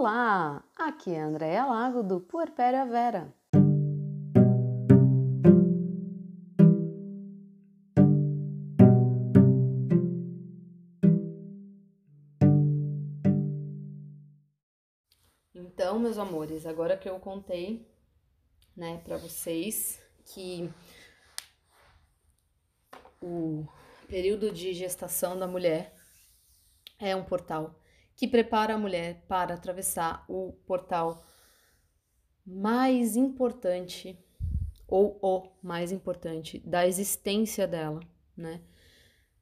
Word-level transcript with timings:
Olá, 0.00 0.62
aqui 0.76 1.10
é 1.10 1.20
a 1.20 1.26
Andréia 1.26 1.66
Lago 1.66 2.04
do 2.04 2.20
Puerpéria 2.20 2.86
Vera. 2.86 3.34
Então, 15.52 15.98
meus 15.98 16.16
amores, 16.16 16.64
agora 16.64 16.96
que 16.96 17.08
eu 17.08 17.18
contei, 17.18 17.84
né, 18.76 18.98
para 18.98 19.16
vocês 19.16 20.00
que 20.26 20.72
o 23.20 23.66
período 24.06 24.52
de 24.52 24.72
gestação 24.74 25.36
da 25.36 25.48
mulher 25.48 25.92
é 27.00 27.16
um 27.16 27.24
portal 27.24 27.74
que 28.18 28.26
prepara 28.26 28.74
a 28.74 28.78
mulher 28.78 29.24
para 29.28 29.54
atravessar 29.54 30.24
o 30.28 30.52
portal 30.66 31.24
mais 32.44 33.14
importante 33.14 34.18
ou 34.88 35.20
o 35.22 35.56
mais 35.62 35.92
importante 35.92 36.58
da 36.66 36.84
existência 36.84 37.64
dela, 37.64 38.00
né? 38.36 38.60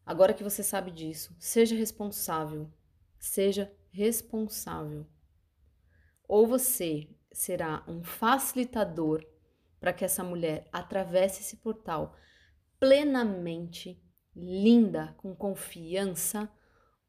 Agora 0.05 0.35
que 0.35 0.45
você 0.45 0.63
sabe 0.63 0.91
disso, 0.91 1.35
seja 1.39 1.75
responsável, 1.75 2.71
seja 3.19 3.73
responsável. 3.91 5.07
Ou 6.29 6.47
você 6.47 7.09
será 7.33 7.83
um 7.89 8.05
facilitador 8.05 9.25
para 9.81 9.95
que 9.95 10.05
essa 10.05 10.23
mulher 10.23 10.69
atravesse 10.71 11.41
esse 11.41 11.57
portal 11.57 12.15
plenamente, 12.79 13.99
linda, 14.35 15.15
com 15.17 15.35
confiança, 15.35 16.51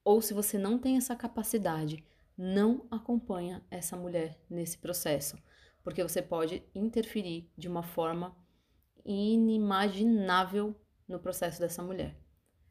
ou 0.07 0.21
se 0.21 0.33
você 0.33 0.57
não 0.57 0.79
tem 0.79 0.95
essa 0.95 1.17
capacidade, 1.17 2.01
não 2.37 2.87
acompanha 2.89 3.61
essa 3.69 3.97
mulher 3.97 4.39
nesse 4.49 4.77
processo, 4.77 5.37
porque 5.83 6.01
você 6.01 6.21
pode 6.21 6.63
interferir 6.73 7.51
de 7.57 7.67
uma 7.67 7.83
forma 7.83 8.33
inimaginável 9.03 10.73
no 11.05 11.19
processo 11.19 11.59
dessa 11.59 11.83
mulher. 11.83 12.15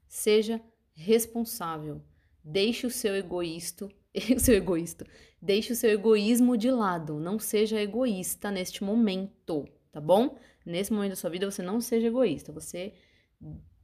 Seja 0.08 0.62
responsável, 0.94 2.00
deixe 2.42 2.86
o 2.86 2.90
seu 2.90 3.14
egoísta, 3.14 3.84
o 4.34 4.40
seu 4.40 4.54
egoísta, 4.54 5.06
deixe 5.40 5.74
o 5.74 5.76
seu 5.76 5.90
egoísmo 5.90 6.56
de 6.56 6.70
lado, 6.70 7.20
não 7.20 7.38
seja 7.38 7.78
egoísta 7.78 8.50
neste 8.50 8.82
momento, 8.82 9.68
tá 9.92 10.00
bom? 10.00 10.38
Nesse 10.64 10.90
momento 10.90 11.10
da 11.10 11.16
sua 11.16 11.28
vida 11.28 11.50
você 11.50 11.62
não 11.62 11.82
seja 11.82 12.06
egoísta, 12.06 12.50
você 12.50 12.94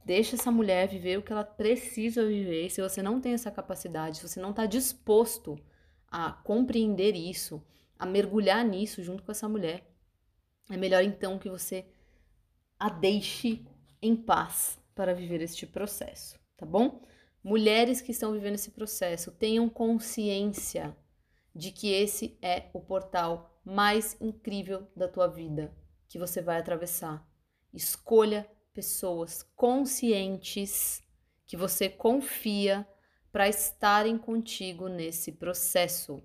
Deixa 0.05 0.35
essa 0.35 0.51
mulher 0.51 0.87
viver 0.87 1.17
o 1.17 1.21
que 1.21 1.31
ela 1.31 1.43
precisa 1.43 2.25
viver. 2.25 2.69
Se 2.69 2.81
você 2.81 3.01
não 3.01 3.21
tem 3.21 3.33
essa 3.33 3.49
capacidade, 3.49 4.17
se 4.17 4.27
você 4.27 4.41
não 4.41 4.49
está 4.49 4.65
disposto 4.65 5.57
a 6.07 6.31
compreender 6.31 7.15
isso, 7.15 7.63
a 7.97 8.05
mergulhar 8.05 8.65
nisso 8.65 9.01
junto 9.01 9.23
com 9.23 9.31
essa 9.31 9.47
mulher, 9.47 9.89
é 10.69 10.77
melhor 10.77 11.03
então 11.03 11.39
que 11.39 11.49
você 11.49 11.85
a 12.77 12.89
deixe 12.89 13.65
em 14.01 14.15
paz 14.15 14.77
para 14.93 15.13
viver 15.13 15.41
este 15.41 15.65
processo, 15.65 16.37
tá 16.57 16.65
bom? 16.65 17.01
Mulheres 17.43 18.01
que 18.01 18.11
estão 18.11 18.33
vivendo 18.33 18.55
esse 18.55 18.71
processo, 18.71 19.31
tenham 19.31 19.69
consciência 19.69 20.95
de 21.55 21.71
que 21.71 21.91
esse 21.91 22.37
é 22.41 22.69
o 22.73 22.79
portal 22.79 23.59
mais 23.63 24.17
incrível 24.19 24.87
da 24.95 25.07
tua 25.07 25.27
vida 25.27 25.73
que 26.07 26.19
você 26.19 26.41
vai 26.41 26.59
atravessar. 26.59 27.27
Escolha 27.73 28.47
pessoas 28.73 29.43
conscientes 29.55 31.01
que 31.45 31.55
você 31.55 31.89
confia 31.89 32.87
para 33.31 33.47
estarem 33.47 34.17
contigo 34.17 34.87
nesse 34.87 35.31
processo, 35.31 36.23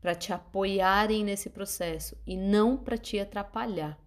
para 0.00 0.14
te 0.14 0.32
apoiarem 0.32 1.24
nesse 1.24 1.50
processo 1.50 2.16
e 2.26 2.36
não 2.36 2.76
para 2.76 2.96
te 2.96 3.18
atrapalhar, 3.18 3.98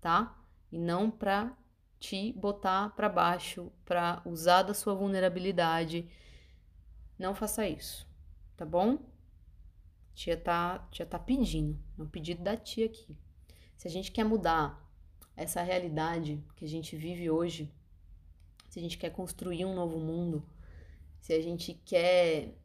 tá? 0.00 0.36
E 0.72 0.78
não 0.78 1.10
para 1.10 1.56
te 1.98 2.32
botar 2.32 2.90
para 2.96 3.08
baixo, 3.08 3.70
para 3.84 4.22
usar 4.24 4.62
da 4.62 4.74
sua 4.74 4.94
vulnerabilidade. 4.94 6.10
Não 7.18 7.34
faça 7.34 7.68
isso, 7.68 8.08
tá 8.56 8.64
bom? 8.64 8.98
Tia 10.14 10.36
tá, 10.36 10.88
tia 10.90 11.06
tá 11.06 11.18
pedindo, 11.18 11.78
é 11.98 12.02
um 12.02 12.08
pedido 12.08 12.42
da 12.42 12.56
tia 12.56 12.86
aqui. 12.86 13.16
Se 13.76 13.86
a 13.86 13.90
gente 13.90 14.10
quer 14.10 14.24
mudar 14.24 14.89
essa 15.40 15.62
realidade 15.62 16.44
que 16.54 16.66
a 16.66 16.68
gente 16.68 16.94
vive 16.96 17.30
hoje, 17.30 17.72
se 18.68 18.78
a 18.78 18.82
gente 18.82 18.98
quer 18.98 19.08
construir 19.08 19.64
um 19.64 19.74
novo 19.74 19.98
mundo, 19.98 20.46
se 21.18 21.32
a 21.32 21.40
gente 21.40 21.72
quer 21.72 22.58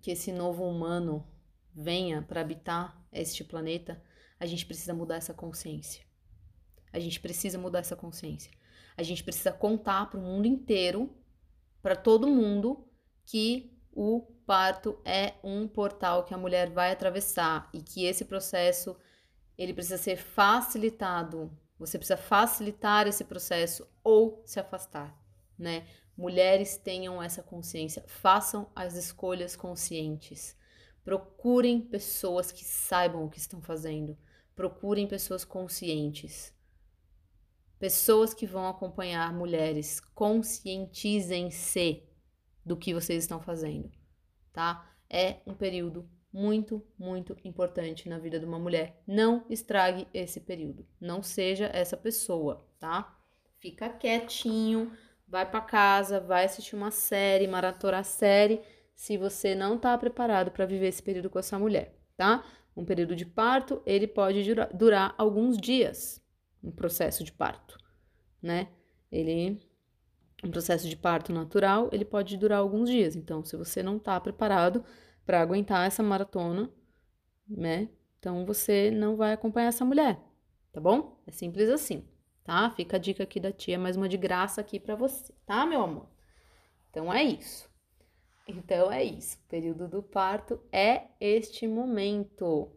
que 0.00 0.10
esse 0.10 0.32
novo 0.32 0.64
humano 0.68 1.24
venha 1.72 2.20
para 2.20 2.40
habitar 2.40 3.00
este 3.12 3.44
planeta, 3.44 4.02
a 4.40 4.44
gente 4.44 4.66
precisa 4.66 4.92
mudar 4.92 5.16
essa 5.16 5.32
consciência. 5.32 6.04
A 6.92 6.98
gente 6.98 7.20
precisa 7.20 7.56
mudar 7.56 7.78
essa 7.78 7.94
consciência. 7.94 8.50
A 8.96 9.04
gente 9.04 9.22
precisa 9.22 9.52
contar 9.52 10.10
para 10.10 10.18
o 10.18 10.22
mundo 10.22 10.48
inteiro, 10.48 11.16
para 11.80 11.94
todo 11.94 12.26
mundo, 12.26 12.88
que 13.24 13.72
o 13.92 14.22
parto 14.44 15.00
é 15.04 15.34
um 15.44 15.68
portal 15.68 16.24
que 16.24 16.34
a 16.34 16.38
mulher 16.38 16.70
vai 16.70 16.90
atravessar 16.90 17.70
e 17.72 17.80
que 17.82 18.04
esse 18.04 18.24
processo 18.24 18.96
ele 19.56 19.74
precisa 19.74 19.98
ser 19.98 20.16
facilitado. 20.16 21.50
Você 21.78 21.98
precisa 21.98 22.16
facilitar 22.16 23.06
esse 23.06 23.24
processo 23.24 23.86
ou 24.02 24.42
se 24.46 24.58
afastar, 24.58 25.14
né? 25.58 25.86
Mulheres 26.16 26.78
tenham 26.78 27.22
essa 27.22 27.42
consciência, 27.42 28.02
façam 28.06 28.70
as 28.74 28.94
escolhas 28.94 29.54
conscientes. 29.54 30.56
Procurem 31.04 31.80
pessoas 31.80 32.50
que 32.50 32.64
saibam 32.64 33.24
o 33.24 33.30
que 33.30 33.38
estão 33.38 33.60
fazendo. 33.60 34.16
Procurem 34.54 35.06
pessoas 35.06 35.44
conscientes. 35.44 36.54
Pessoas 37.78 38.32
que 38.32 38.46
vão 38.46 38.66
acompanhar 38.66 39.32
mulheres, 39.34 40.00
conscientizem-se 40.00 42.02
do 42.64 42.76
que 42.76 42.94
vocês 42.94 43.22
estão 43.22 43.40
fazendo, 43.40 43.92
tá? 44.52 44.90
É 45.08 45.40
um 45.46 45.54
período 45.54 46.08
muito, 46.36 46.86
muito 46.98 47.34
importante 47.42 48.10
na 48.10 48.18
vida 48.18 48.38
de 48.38 48.44
uma 48.44 48.58
mulher. 48.58 49.02
Não 49.06 49.46
estrague 49.48 50.06
esse 50.12 50.38
período. 50.38 50.86
Não 51.00 51.22
seja 51.22 51.70
essa 51.72 51.96
pessoa, 51.96 52.68
tá? 52.78 53.18
Fica 53.58 53.88
quietinho, 53.88 54.92
vai 55.26 55.50
para 55.50 55.62
casa, 55.62 56.20
vai 56.20 56.44
assistir 56.44 56.76
uma 56.76 56.90
série, 56.90 57.46
maratonar 57.46 58.04
série, 58.04 58.60
se 58.94 59.16
você 59.16 59.54
não 59.54 59.78
tá 59.78 59.96
preparado 59.96 60.50
para 60.50 60.66
viver 60.66 60.88
esse 60.88 61.02
período 61.02 61.30
com 61.30 61.38
essa 61.38 61.58
mulher, 61.58 61.98
tá? 62.18 62.44
Um 62.76 62.84
período 62.84 63.16
de 63.16 63.24
parto, 63.24 63.82
ele 63.86 64.06
pode 64.06 64.42
durar, 64.44 64.68
durar 64.76 65.14
alguns 65.16 65.56
dias, 65.56 66.22
um 66.62 66.70
processo 66.70 67.24
de 67.24 67.32
parto, 67.32 67.78
né? 68.42 68.68
Ele 69.10 69.58
um 70.44 70.50
processo 70.50 70.86
de 70.86 70.96
parto 70.96 71.32
natural, 71.32 71.88
ele 71.92 72.04
pode 72.04 72.36
durar 72.36 72.58
alguns 72.58 72.90
dias. 72.90 73.16
Então, 73.16 73.42
se 73.42 73.56
você 73.56 73.82
não 73.82 73.98
tá 73.98 74.20
preparado, 74.20 74.84
para 75.26 75.40
aguentar 75.40 75.86
essa 75.86 76.02
maratona, 76.02 76.70
né? 77.46 77.88
Então 78.18 78.46
você 78.46 78.90
não 78.90 79.16
vai 79.16 79.32
acompanhar 79.32 79.68
essa 79.68 79.84
mulher, 79.84 80.18
tá 80.72 80.80
bom? 80.80 81.20
É 81.26 81.32
simples 81.32 81.68
assim, 81.68 82.08
tá? 82.44 82.70
Fica 82.70 82.96
a 82.96 83.00
dica 83.00 83.24
aqui 83.24 83.40
da 83.40 83.52
tia, 83.52 83.78
mais 83.78 83.96
uma 83.96 84.08
de 84.08 84.16
graça 84.16 84.60
aqui 84.60 84.78
para 84.78 84.94
você, 84.94 85.34
tá, 85.44 85.66
meu 85.66 85.82
amor? 85.82 86.08
Então 86.90 87.12
é 87.12 87.22
isso. 87.22 87.68
Então 88.48 88.90
é 88.90 89.02
isso. 89.02 89.36
O 89.38 89.48
período 89.48 89.88
do 89.88 90.02
parto 90.02 90.60
é 90.72 91.08
este 91.20 91.66
momento 91.66 92.72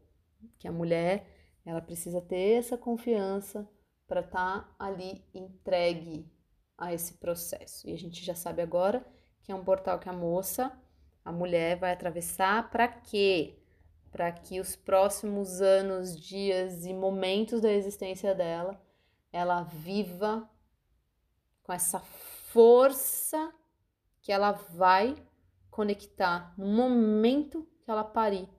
que 0.57 0.67
a 0.67 0.71
mulher 0.71 1.27
ela 1.63 1.81
precisa 1.81 2.19
ter 2.19 2.57
essa 2.57 2.77
confiança 2.77 3.69
para 4.07 4.21
estar 4.21 4.61
tá 4.61 4.75
ali 4.79 5.23
entregue 5.33 6.27
a 6.75 6.91
esse 6.93 7.13
processo. 7.13 7.87
E 7.87 7.93
a 7.93 7.97
gente 7.97 8.25
já 8.25 8.33
sabe 8.33 8.61
agora 8.61 9.05
que 9.43 9.51
é 9.51 9.55
um 9.55 9.63
portal 9.63 9.99
que 9.99 10.09
a 10.09 10.13
moça 10.13 10.75
a 11.29 11.31
mulher 11.31 11.77
vai 11.77 11.91
atravessar 11.91 12.71
para 12.71 12.87
quê? 12.87 13.59
Para 14.11 14.31
que 14.31 14.59
os 14.59 14.75
próximos 14.75 15.61
anos, 15.61 16.19
dias 16.19 16.87
e 16.87 16.91
momentos 16.93 17.61
da 17.61 17.71
existência 17.71 18.33
dela, 18.33 18.81
ela 19.31 19.61
viva 19.61 20.49
com 21.61 21.71
essa 21.71 21.99
força 21.99 23.53
que 24.21 24.31
ela 24.31 24.53
vai 24.53 25.15
conectar 25.69 26.51
no 26.57 26.65
momento 26.65 27.69
que 27.83 27.91
ela 27.91 28.03
parir 28.03 28.49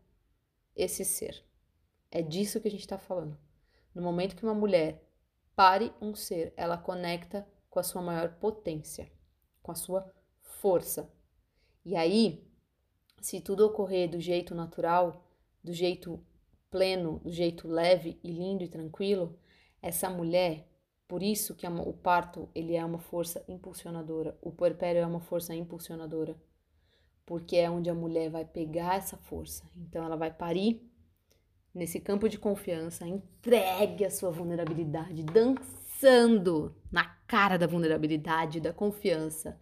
esse 0.77 1.05
ser. 1.05 1.45
É 2.09 2.23
disso 2.23 2.61
que 2.61 2.69
a 2.69 2.71
gente 2.71 2.83
está 2.83 2.99
falando. 2.99 3.37
No 3.93 4.01
momento 4.01 4.37
que 4.37 4.45
uma 4.45 4.55
mulher 4.55 5.05
pare 5.57 5.93
um 6.01 6.15
ser, 6.15 6.55
ela 6.57 6.79
conecta 6.79 7.45
com 7.69 7.81
a 7.81 7.83
sua 7.83 8.01
maior 8.01 8.33
potência, 8.35 9.11
com 9.61 9.73
a 9.73 9.75
sua 9.75 10.09
força. 10.41 11.13
E 11.85 11.97
aí, 11.97 12.49
se 13.21 13.41
tudo 13.41 13.67
ocorrer 13.67 14.09
do 14.09 14.21
jeito 14.21 14.55
natural, 14.55 15.25
do 15.63 15.73
jeito 15.73 16.19
pleno, 16.71 17.19
do 17.21 17.31
jeito 17.31 17.69
leve 17.69 18.19
e 18.23 18.31
lindo 18.31 18.65
e 18.65 18.69
tranquilo, 18.69 19.39
essa 19.83 20.09
mulher, 20.09 20.67
por 21.09 21.23
isso 21.23 21.55
que 21.55 21.67
o 21.67 21.93
parto 21.93 22.49
ele 22.55 22.75
é 22.77 22.85
uma 22.85 22.99
força 22.99 23.45
impulsionadora, 23.49 24.39
o 24.41 24.51
puerpério 24.53 25.01
é 25.03 25.07
uma 25.07 25.21
força 25.21 25.55
impulsionadora. 25.55 26.37
porque 27.31 27.57
é 27.57 27.71
onde 27.71 27.89
a 27.89 27.95
mulher 27.95 28.29
vai 28.29 28.45
pegar 28.45 28.97
essa 28.97 29.17
força. 29.17 29.63
Então 29.77 30.05
ela 30.05 30.17
vai 30.17 30.33
parir 30.33 30.83
nesse 31.73 32.01
campo 32.01 32.29
de 32.29 32.37
confiança, 32.37 33.07
entregue 33.07 34.05
a 34.05 34.11
sua 34.11 34.33
vulnerabilidade, 34.33 35.23
dançando 35.23 36.75
na 36.91 37.05
cara 37.29 37.57
da 37.57 37.69
vulnerabilidade, 37.69 38.59
da 38.61 38.73
confiança. 38.73 39.57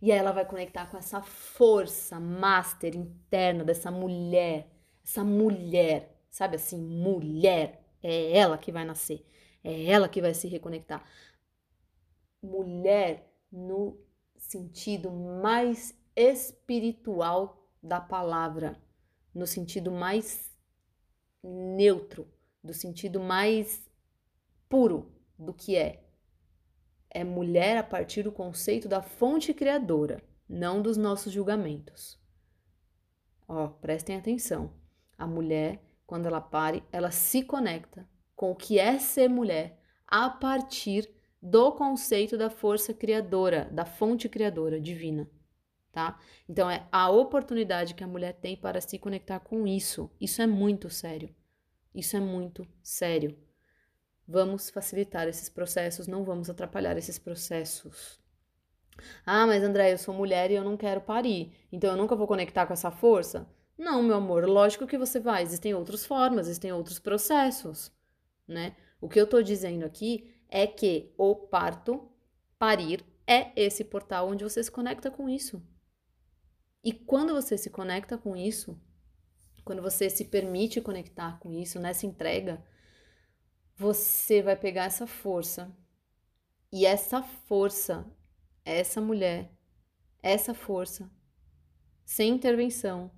E 0.00 0.12
aí 0.12 0.18
ela 0.18 0.32
vai 0.32 0.44
conectar 0.44 0.86
com 0.86 0.96
essa 0.96 1.20
força 1.20 2.20
master 2.20 2.94
interna 2.94 3.64
dessa 3.64 3.90
mulher, 3.90 4.70
essa 5.04 5.24
mulher, 5.24 6.16
sabe 6.30 6.56
assim, 6.56 6.78
mulher, 6.78 7.84
é 8.02 8.36
ela 8.36 8.56
que 8.56 8.70
vai 8.70 8.84
nascer, 8.84 9.26
é 9.64 9.86
ela 9.86 10.08
que 10.08 10.20
vai 10.20 10.34
se 10.34 10.46
reconectar. 10.46 11.04
Mulher 12.40 13.28
no 13.50 13.98
sentido 14.36 15.10
mais 15.10 15.94
espiritual 16.14 17.68
da 17.82 18.00
palavra, 18.00 18.80
no 19.34 19.46
sentido 19.46 19.90
mais 19.90 20.56
neutro, 21.42 22.28
do 22.62 22.72
sentido 22.72 23.20
mais 23.20 23.88
puro 24.68 25.12
do 25.38 25.52
que 25.52 25.76
é. 25.76 26.07
É 27.10 27.24
mulher 27.24 27.76
a 27.76 27.82
partir 27.82 28.22
do 28.22 28.32
conceito 28.32 28.88
da 28.88 29.02
fonte 29.02 29.54
criadora, 29.54 30.22
não 30.48 30.82
dos 30.82 30.96
nossos 30.96 31.32
julgamentos. 31.32 32.18
Ó, 33.46 33.68
prestem 33.68 34.16
atenção. 34.16 34.72
A 35.16 35.26
mulher, 35.26 35.82
quando 36.06 36.26
ela 36.26 36.40
pare, 36.40 36.84
ela 36.92 37.10
se 37.10 37.42
conecta 37.42 38.08
com 38.36 38.50
o 38.50 38.56
que 38.56 38.78
é 38.78 38.98
ser 38.98 39.28
mulher 39.28 39.80
a 40.06 40.28
partir 40.28 41.10
do 41.40 41.72
conceito 41.72 42.36
da 42.36 42.50
força 42.50 42.92
criadora, 42.92 43.68
da 43.72 43.84
fonte 43.84 44.28
criadora 44.28 44.80
divina 44.80 45.28
tá? 45.98 46.16
Então 46.48 46.70
é 46.70 46.86
a 46.92 47.10
oportunidade 47.10 47.94
que 47.94 48.04
a 48.04 48.06
mulher 48.06 48.34
tem 48.34 48.56
para 48.56 48.80
se 48.80 48.98
conectar 48.98 49.40
com 49.40 49.66
isso. 49.66 50.08
Isso 50.20 50.40
é 50.40 50.46
muito 50.46 50.88
sério. 50.88 51.34
Isso 51.92 52.16
é 52.16 52.20
muito 52.20 52.66
sério. 52.82 53.36
Vamos 54.30 54.68
facilitar 54.68 55.26
esses 55.26 55.48
processos, 55.48 56.06
não 56.06 56.22
vamos 56.22 56.50
atrapalhar 56.50 56.98
esses 56.98 57.18
processos. 57.18 58.20
Ah, 59.24 59.46
mas 59.46 59.62
André, 59.62 59.94
eu 59.94 59.96
sou 59.96 60.12
mulher 60.12 60.50
e 60.50 60.54
eu 60.54 60.62
não 60.62 60.76
quero 60.76 61.00
parir, 61.00 61.52
então 61.72 61.90
eu 61.90 61.96
nunca 61.96 62.14
vou 62.14 62.26
conectar 62.26 62.66
com 62.66 62.74
essa 62.74 62.90
força? 62.90 63.48
Não, 63.78 64.02
meu 64.02 64.16
amor, 64.16 64.44
lógico 64.46 64.86
que 64.86 64.98
você 64.98 65.18
vai. 65.18 65.42
Existem 65.42 65.72
outras 65.72 66.04
formas, 66.04 66.46
existem 66.46 66.72
outros 66.72 66.98
processos, 66.98 67.90
né? 68.46 68.76
O 69.00 69.08
que 69.08 69.18
eu 69.18 69.26
tô 69.26 69.40
dizendo 69.40 69.86
aqui 69.86 70.34
é 70.50 70.66
que 70.66 71.14
o 71.16 71.34
parto, 71.34 72.10
parir, 72.58 73.02
é 73.26 73.52
esse 73.56 73.84
portal 73.84 74.28
onde 74.28 74.44
você 74.44 74.62
se 74.62 74.70
conecta 74.70 75.10
com 75.10 75.28
isso. 75.28 75.62
E 76.84 76.92
quando 76.92 77.32
você 77.32 77.56
se 77.56 77.70
conecta 77.70 78.18
com 78.18 78.36
isso, 78.36 78.78
quando 79.64 79.80
você 79.80 80.10
se 80.10 80.24
permite 80.24 80.80
conectar 80.80 81.38
com 81.38 81.52
isso, 81.52 81.78
nessa 81.78 82.04
entrega, 82.04 82.62
você 83.78 84.42
vai 84.42 84.56
pegar 84.56 84.84
essa 84.84 85.06
força. 85.06 85.74
E 86.70 86.84
essa 86.84 87.22
força, 87.22 88.04
essa 88.64 89.00
mulher, 89.00 89.50
essa 90.22 90.52
força, 90.52 91.10
sem 92.04 92.30
intervenção, 92.30 93.10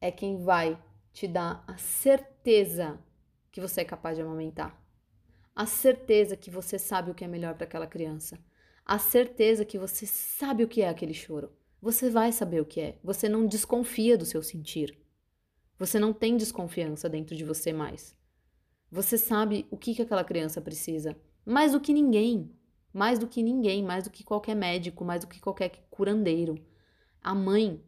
é 0.00 0.10
quem 0.10 0.42
vai 0.42 0.78
te 1.12 1.26
dar 1.26 1.64
a 1.66 1.78
certeza 1.78 3.00
que 3.50 3.60
você 3.60 3.80
é 3.80 3.84
capaz 3.84 4.16
de 4.16 4.22
amamentar. 4.22 4.78
A 5.56 5.64
certeza 5.64 6.36
que 6.36 6.50
você 6.50 6.78
sabe 6.78 7.10
o 7.10 7.14
que 7.14 7.24
é 7.24 7.28
melhor 7.28 7.54
para 7.54 7.64
aquela 7.64 7.86
criança. 7.86 8.38
A 8.84 8.98
certeza 8.98 9.64
que 9.64 9.78
você 9.78 10.04
sabe 10.04 10.64
o 10.64 10.68
que 10.68 10.82
é 10.82 10.88
aquele 10.88 11.14
choro 11.14 11.50
você 11.84 12.08
vai 12.08 12.32
saber 12.32 12.62
o 12.62 12.64
que 12.64 12.80
é. 12.80 12.98
Você 13.04 13.28
não 13.28 13.46
desconfia 13.46 14.16
do 14.16 14.24
seu 14.24 14.42
sentir. 14.42 14.98
Você 15.78 15.98
não 15.98 16.14
tem 16.14 16.34
desconfiança 16.34 17.10
dentro 17.10 17.36
de 17.36 17.44
você 17.44 17.74
mais. 17.74 18.16
Você 18.94 19.18
sabe 19.18 19.66
o 19.72 19.76
que, 19.76 19.92
que 19.92 20.02
aquela 20.02 20.22
criança 20.22 20.60
precisa. 20.60 21.20
Mais 21.44 21.72
do 21.72 21.80
que 21.80 21.92
ninguém. 21.92 22.48
Mais 22.92 23.18
do 23.18 23.26
que 23.26 23.42
ninguém. 23.42 23.82
Mais 23.82 24.04
do 24.04 24.10
que 24.10 24.22
qualquer 24.22 24.54
médico. 24.54 25.04
Mais 25.04 25.22
do 25.22 25.26
que 25.26 25.40
qualquer 25.40 25.84
curandeiro. 25.90 26.64
A 27.20 27.34
mãe, 27.34 27.84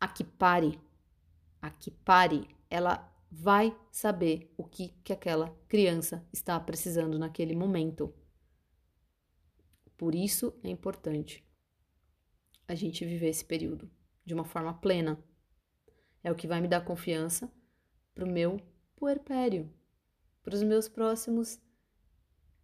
a 0.00 0.06
que 0.06 0.22
pare, 0.22 0.80
a 1.60 1.70
que 1.70 1.90
pare, 1.90 2.46
ela 2.70 3.12
vai 3.28 3.76
saber 3.90 4.54
o 4.56 4.62
que, 4.62 4.90
que 5.02 5.12
aquela 5.12 5.50
criança 5.66 6.24
está 6.32 6.60
precisando 6.60 7.18
naquele 7.18 7.56
momento. 7.56 8.14
Por 9.96 10.14
isso 10.14 10.56
é 10.62 10.70
importante 10.70 11.44
a 12.68 12.76
gente 12.76 13.04
viver 13.04 13.30
esse 13.30 13.44
período 13.44 13.90
de 14.24 14.32
uma 14.32 14.44
forma 14.44 14.72
plena. 14.72 15.18
É 16.22 16.30
o 16.30 16.36
que 16.36 16.46
vai 16.46 16.60
me 16.60 16.68
dar 16.68 16.84
confiança 16.84 17.52
para 18.14 18.24
o 18.24 18.30
meu 18.30 18.60
puerpério, 18.94 19.68
para 20.44 20.54
os 20.54 20.62
meus 20.62 20.88
próximos 20.88 21.58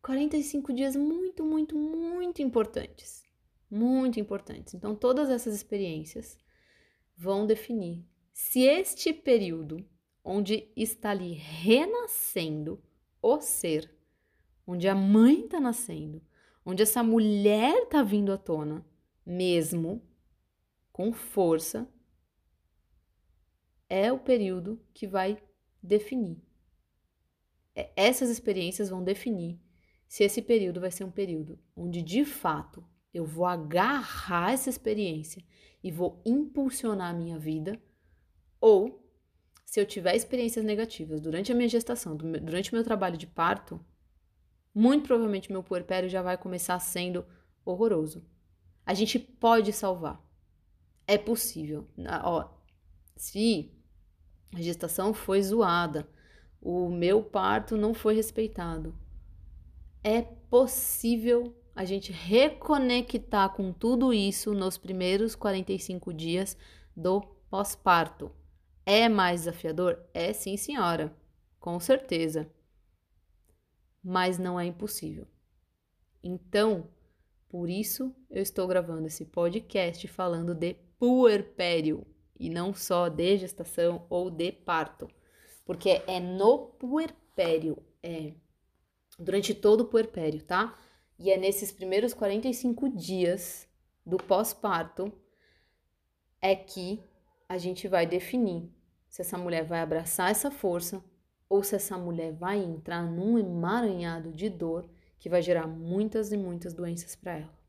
45 0.02 0.72
dias 0.72 0.94
muito, 0.94 1.44
muito, 1.44 1.76
muito 1.76 2.42
importantes. 2.42 3.24
Muito 3.70 4.20
importantes. 4.20 4.74
Então, 4.74 4.94
todas 4.94 5.30
essas 5.30 5.54
experiências 5.54 6.38
vão 7.16 7.46
definir 7.46 8.04
se 8.32 8.60
este 8.60 9.12
período, 9.12 9.84
onde 10.24 10.70
está 10.76 11.10
ali 11.10 11.32
renascendo 11.32 12.82
o 13.22 13.40
ser, 13.40 13.94
onde 14.66 14.88
a 14.88 14.94
mãe 14.94 15.44
está 15.44 15.60
nascendo, 15.60 16.22
onde 16.64 16.82
essa 16.82 17.02
mulher 17.02 17.84
está 17.84 18.02
vindo 18.02 18.32
à 18.32 18.38
tona, 18.38 18.84
mesmo, 19.24 20.02
com 20.92 21.12
força, 21.12 21.88
é 23.88 24.12
o 24.12 24.18
período 24.18 24.80
que 24.92 25.06
vai 25.06 25.42
definir. 25.82 26.49
É, 27.74 27.90
essas 27.96 28.30
experiências 28.30 28.88
vão 28.88 29.02
definir 29.02 29.60
se 30.08 30.24
esse 30.24 30.42
período 30.42 30.80
vai 30.80 30.90
ser 30.90 31.04
um 31.04 31.10
período 31.10 31.58
onde 31.76 32.02
de 32.02 32.24
fato 32.24 32.84
eu 33.12 33.24
vou 33.24 33.46
agarrar 33.46 34.52
essa 34.52 34.70
experiência 34.70 35.44
e 35.82 35.90
vou 35.90 36.20
impulsionar 36.24 37.10
a 37.10 37.16
minha 37.16 37.38
vida, 37.38 37.80
ou 38.60 39.08
se 39.64 39.80
eu 39.80 39.86
tiver 39.86 40.14
experiências 40.14 40.64
negativas 40.64 41.20
durante 41.20 41.52
a 41.52 41.54
minha 41.54 41.68
gestação, 41.68 42.16
durante 42.16 42.72
o 42.72 42.74
meu 42.74 42.84
trabalho 42.84 43.16
de 43.16 43.26
parto, 43.26 43.84
muito 44.74 45.06
provavelmente 45.06 45.50
meu 45.50 45.62
puerpério 45.62 46.08
já 46.08 46.22
vai 46.22 46.36
começar 46.36 46.78
sendo 46.80 47.24
horroroso. 47.64 48.24
A 48.84 48.94
gente 48.94 49.18
pode 49.18 49.72
salvar. 49.72 50.20
É 51.06 51.16
possível. 51.16 51.88
Ó, 52.24 52.48
se 53.16 53.72
a 54.54 54.60
gestação 54.60 55.14
foi 55.14 55.42
zoada, 55.42 56.08
o 56.60 56.88
meu 56.88 57.22
parto 57.22 57.76
não 57.76 57.94
foi 57.94 58.14
respeitado, 58.14 58.94
é 60.02 60.22
possível 60.22 61.54
a 61.74 61.84
gente 61.84 62.12
reconectar 62.12 63.54
com 63.54 63.72
tudo 63.72 64.12
isso 64.12 64.52
nos 64.52 64.76
primeiros 64.76 65.34
45 65.34 66.12
dias 66.12 66.56
do 66.96 67.20
pós-parto. 67.48 68.30
É 68.84 69.08
mais 69.08 69.42
desafiador? 69.42 69.98
É 70.12 70.32
sim, 70.32 70.56
senhora, 70.56 71.14
com 71.58 71.78
certeza. 71.78 72.50
Mas 74.02 74.38
não 74.38 74.58
é 74.58 74.64
impossível. 74.64 75.26
Então, 76.22 76.88
por 77.48 77.68
isso, 77.68 78.14
eu 78.30 78.42
estou 78.42 78.66
gravando 78.66 79.06
esse 79.06 79.24
podcast 79.24 80.06
falando 80.08 80.54
de 80.54 80.74
puerpério 80.98 82.06
e 82.38 82.48
não 82.48 82.74
só 82.74 83.08
de 83.08 83.36
gestação 83.36 84.06
ou 84.08 84.30
de 84.30 84.52
parto, 84.52 85.08
porque 85.70 86.02
é 86.08 86.18
no 86.18 86.66
puerpério, 86.80 87.80
é 88.02 88.32
durante 89.16 89.54
todo 89.54 89.82
o 89.82 89.84
puerpério, 89.84 90.42
tá? 90.42 90.76
E 91.16 91.30
é 91.30 91.38
nesses 91.38 91.70
primeiros 91.70 92.12
45 92.12 92.88
dias 92.88 93.68
do 94.04 94.16
pós-parto 94.16 95.12
é 96.42 96.56
que 96.56 97.00
a 97.48 97.56
gente 97.56 97.86
vai 97.86 98.04
definir 98.04 98.68
se 99.08 99.22
essa 99.22 99.38
mulher 99.38 99.62
vai 99.64 99.78
abraçar 99.78 100.32
essa 100.32 100.50
força 100.50 101.04
ou 101.48 101.62
se 101.62 101.76
essa 101.76 101.96
mulher 101.96 102.32
vai 102.32 102.58
entrar 102.58 103.04
num 103.04 103.38
emaranhado 103.38 104.32
de 104.32 104.50
dor 104.50 104.90
que 105.20 105.28
vai 105.28 105.40
gerar 105.40 105.68
muitas 105.68 106.32
e 106.32 106.36
muitas 106.36 106.74
doenças 106.74 107.14
para 107.14 107.38
ela. 107.38 107.59